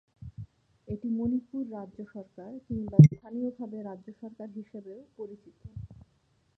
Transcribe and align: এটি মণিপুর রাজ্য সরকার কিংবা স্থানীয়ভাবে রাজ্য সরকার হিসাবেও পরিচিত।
এটি 0.87 1.07
মণিপুর 1.17 1.63
রাজ্য 1.71 1.99
সরকার 2.13 2.51
কিংবা 2.67 2.97
স্থানীয়ভাবে 3.09 3.77
রাজ্য 3.81 4.07
সরকার 4.21 4.47
হিসাবেও 4.57 4.99
পরিচিত। 5.17 5.59